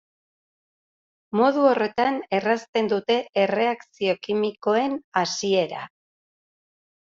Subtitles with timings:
[1.39, 5.87] Modu horretan errazten dute erreakzio kimikoen hasiera.